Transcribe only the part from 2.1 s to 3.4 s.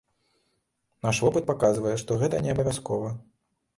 гэта неабавязкова.